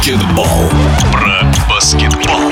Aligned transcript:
баскетбол. 0.00 0.46
Про 1.12 1.42
баскетбол. 1.68 2.50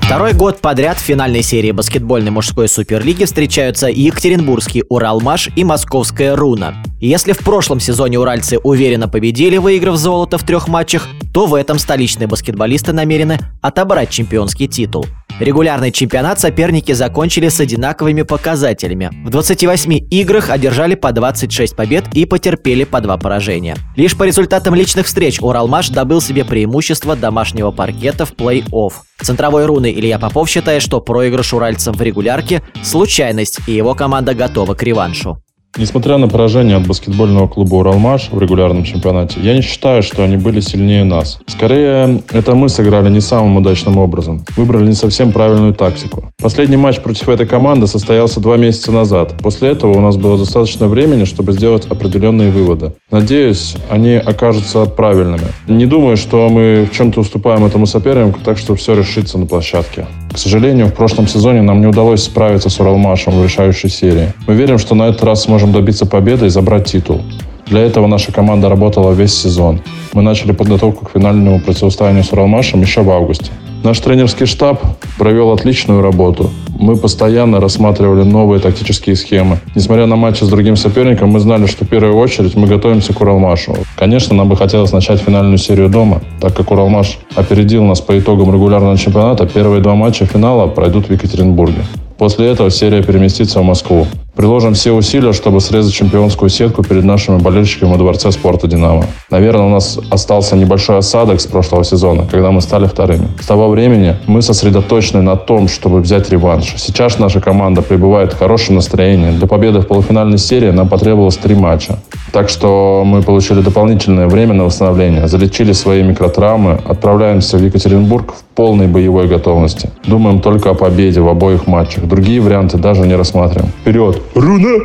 Второй 0.00 0.32
год 0.32 0.60
подряд 0.62 0.96
в 0.96 1.02
финальной 1.02 1.42
серии 1.42 1.72
баскетбольной 1.72 2.30
мужской 2.30 2.66
суперлиги 2.66 3.26
встречаются 3.26 3.88
Екатеринбургский 3.88 4.84
Уралмаш 4.88 5.50
и 5.54 5.62
Московская 5.62 6.34
Руна. 6.34 6.82
Если 7.06 7.30
в 7.30 7.38
прошлом 7.38 7.78
сезоне 7.78 8.18
уральцы 8.18 8.58
уверенно 8.58 9.06
победили, 9.06 9.58
выиграв 9.58 9.96
золото 9.96 10.38
в 10.38 10.42
трех 10.42 10.66
матчах, 10.66 11.06
то 11.32 11.46
в 11.46 11.54
этом 11.54 11.78
столичные 11.78 12.26
баскетболисты 12.26 12.92
намерены 12.92 13.38
отобрать 13.62 14.10
чемпионский 14.10 14.66
титул. 14.66 15.06
Регулярный 15.38 15.92
чемпионат 15.92 16.40
соперники 16.40 16.90
закончили 16.90 17.48
с 17.48 17.60
одинаковыми 17.60 18.22
показателями. 18.22 19.10
В 19.24 19.30
28 19.30 20.08
играх 20.10 20.50
одержали 20.50 20.96
по 20.96 21.12
26 21.12 21.76
побед 21.76 22.12
и 22.12 22.24
потерпели 22.24 22.82
по 22.82 23.00
2 23.00 23.18
поражения. 23.18 23.76
Лишь 23.94 24.16
по 24.16 24.24
результатам 24.24 24.74
личных 24.74 25.06
встреч 25.06 25.38
Уралмаш 25.40 25.90
добыл 25.90 26.20
себе 26.20 26.44
преимущество 26.44 27.14
домашнего 27.14 27.70
паркета 27.70 28.26
в 28.26 28.32
плей-офф. 28.32 28.92
Центровой 29.22 29.66
руны 29.66 29.92
Илья 29.92 30.18
Попов 30.18 30.48
считает, 30.48 30.82
что 30.82 31.00
проигрыш 31.00 31.54
уральцам 31.54 31.94
в 31.94 32.02
регулярке– 32.02 32.64
случайность, 32.82 33.60
и 33.68 33.72
его 33.72 33.94
команда 33.94 34.34
готова 34.34 34.74
к 34.74 34.82
реваншу. 34.82 35.40
Несмотря 35.78 36.16
на 36.16 36.26
поражение 36.26 36.76
от 36.76 36.86
баскетбольного 36.86 37.48
клуба 37.48 37.74
«Уралмаш» 37.74 38.30
в 38.32 38.40
регулярном 38.40 38.84
чемпионате, 38.84 39.40
я 39.42 39.54
не 39.54 39.60
считаю, 39.60 40.02
что 40.02 40.24
они 40.24 40.38
были 40.38 40.60
сильнее 40.60 41.04
нас. 41.04 41.38
Скорее, 41.46 42.22
это 42.32 42.54
мы 42.54 42.70
сыграли 42.70 43.10
не 43.10 43.20
самым 43.20 43.58
удачным 43.58 43.98
образом. 43.98 44.42
Выбрали 44.56 44.86
не 44.86 44.94
совсем 44.94 45.32
правильную 45.32 45.74
тактику. 45.74 46.32
Последний 46.40 46.78
матч 46.78 47.00
против 47.00 47.28
этой 47.28 47.46
команды 47.46 47.86
состоялся 47.86 48.40
два 48.40 48.56
месяца 48.56 48.90
назад. 48.90 49.34
После 49.42 49.68
этого 49.68 49.98
у 49.98 50.00
нас 50.00 50.16
было 50.16 50.38
достаточно 50.38 50.88
времени, 50.88 51.24
чтобы 51.24 51.52
сделать 51.52 51.86
определенные 51.86 52.50
выводы. 52.50 52.92
Надеюсь, 53.10 53.76
они 53.90 54.14
окажутся 54.14 54.86
правильными. 54.86 55.48
Не 55.68 55.84
думаю, 55.84 56.16
что 56.16 56.48
мы 56.48 56.88
в 56.90 56.96
чем-то 56.96 57.20
уступаем 57.20 57.66
этому 57.66 57.84
сопернику, 57.84 58.40
так 58.42 58.56
что 58.56 58.74
все 58.76 58.94
решится 58.94 59.36
на 59.36 59.44
площадке. 59.44 60.06
К 60.32 60.38
сожалению, 60.38 60.86
в 60.88 60.94
прошлом 60.94 61.26
сезоне 61.26 61.62
нам 61.62 61.80
не 61.80 61.86
удалось 61.86 62.22
справиться 62.22 62.68
с 62.68 62.78
Уралмашем 62.80 63.32
в 63.40 63.44
решающей 63.44 63.88
серии. 63.88 64.32
Мы 64.46 64.54
верим, 64.54 64.78
что 64.78 64.94
на 64.94 65.04
этот 65.08 65.24
раз 65.24 65.44
сможем 65.44 65.65
добиться 65.72 66.06
победы 66.06 66.46
и 66.46 66.50
забрать 66.50 66.86
титул. 66.86 67.20
Для 67.66 67.80
этого 67.80 68.06
наша 68.06 68.32
команда 68.32 68.68
работала 68.68 69.12
весь 69.12 69.34
сезон. 69.34 69.80
Мы 70.12 70.22
начали 70.22 70.52
подготовку 70.52 71.04
к 71.04 71.10
финальному 71.10 71.60
противостоянию 71.60 72.22
с 72.22 72.32
Уралмашем 72.32 72.80
еще 72.80 73.02
в 73.02 73.10
августе. 73.10 73.50
Наш 73.82 74.00
тренерский 74.00 74.46
штаб 74.46 74.80
провел 75.18 75.52
отличную 75.52 76.00
работу. 76.00 76.50
Мы 76.78 76.96
постоянно 76.96 77.60
рассматривали 77.60 78.22
новые 78.22 78.60
тактические 78.60 79.16
схемы. 79.16 79.58
Несмотря 79.74 80.06
на 80.06 80.16
матчи 80.16 80.44
с 80.44 80.48
другим 80.48 80.76
соперником, 80.76 81.30
мы 81.30 81.40
знали, 81.40 81.66
что 81.66 81.84
в 81.84 81.88
первую 81.88 82.16
очередь 82.16 82.56
мы 82.56 82.66
готовимся 82.66 83.12
к 83.12 83.20
Уралмашу. 83.20 83.76
Конечно, 83.96 84.34
нам 84.34 84.48
бы 84.48 84.56
хотелось 84.56 84.92
начать 84.92 85.20
финальную 85.20 85.58
серию 85.58 85.88
дома, 85.88 86.20
так 86.40 86.54
как 86.54 86.70
Уралмаш 86.70 87.18
опередил 87.34 87.84
нас 87.84 88.00
по 88.00 88.18
итогам 88.18 88.52
регулярного 88.52 88.96
чемпионата. 88.96 89.46
Первые 89.46 89.82
два 89.82 89.94
матча 89.94 90.26
финала 90.26 90.66
пройдут 90.66 91.08
в 91.08 91.12
Екатеринбурге. 91.12 91.84
После 92.18 92.48
этого 92.48 92.70
серия 92.70 93.02
переместится 93.02 93.60
в 93.60 93.64
Москву. 93.64 94.06
Приложим 94.36 94.74
все 94.74 94.92
усилия, 94.92 95.32
чтобы 95.32 95.62
срезать 95.62 95.94
чемпионскую 95.94 96.50
сетку 96.50 96.82
перед 96.82 97.04
нашими 97.04 97.38
болельщиками 97.38 97.92
во 97.92 97.96
Дворце 97.96 98.30
спорта 98.30 98.66
«Динамо». 98.66 99.06
Наверное, 99.30 99.64
у 99.64 99.70
нас 99.70 99.98
остался 100.10 100.56
небольшой 100.56 100.98
осадок 100.98 101.40
с 101.40 101.46
прошлого 101.46 101.84
сезона, 101.84 102.26
когда 102.30 102.50
мы 102.50 102.60
стали 102.60 102.86
вторыми. 102.86 103.28
С 103.40 103.46
того 103.46 103.70
времени 103.70 104.16
мы 104.26 104.42
сосредоточены 104.42 105.22
на 105.22 105.36
том, 105.36 105.68
чтобы 105.68 106.00
взять 106.00 106.28
реванш. 106.28 106.74
Сейчас 106.76 107.18
наша 107.18 107.40
команда 107.40 107.80
пребывает 107.80 108.34
в 108.34 108.38
хорошем 108.38 108.74
настроении. 108.74 109.30
Для 109.30 109.46
победы 109.46 109.80
в 109.80 109.86
полуфинальной 109.86 110.38
серии 110.38 110.70
нам 110.70 110.88
потребовалось 110.88 111.38
три 111.38 111.54
матча. 111.54 111.98
Так 112.32 112.50
что 112.50 113.04
мы 113.06 113.22
получили 113.22 113.62
дополнительное 113.62 114.26
время 114.26 114.52
на 114.52 114.64
восстановление, 114.64 115.28
залечили 115.28 115.72
свои 115.72 116.02
микротравмы, 116.02 116.78
отправляемся 116.84 117.56
в 117.56 117.64
Екатеринбург 117.64 118.34
в 118.34 118.45
полной 118.56 118.88
боевой 118.88 119.28
готовности. 119.28 119.90
Думаем 120.04 120.40
только 120.40 120.70
о 120.70 120.74
победе 120.74 121.20
в 121.20 121.28
обоих 121.28 121.66
матчах. 121.68 122.04
Другие 122.04 122.40
варианты 122.40 122.78
даже 122.78 123.02
не 123.02 123.14
рассматриваем. 123.14 123.70
Вперед! 123.82 124.20
Руна! 124.34 124.78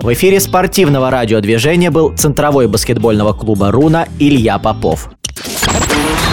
В 0.00 0.12
эфире 0.14 0.40
спортивного 0.40 1.10
радиодвижения 1.10 1.90
был 1.90 2.16
центровой 2.16 2.68
баскетбольного 2.68 3.34
клуба 3.34 3.70
«Руна» 3.70 4.06
Илья 4.18 4.58
Попов. 4.58 5.10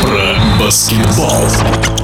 Про 0.02 0.64
баскетбол. 0.64 1.97